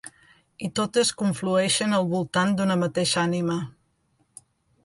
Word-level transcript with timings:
I 0.67 0.69
totes 0.79 1.11
conflueixen 1.19 1.93
al 1.99 2.09
voltant 2.15 2.57
d'una 2.61 2.81
mateixa 2.85 3.23
ànima. 3.29 3.63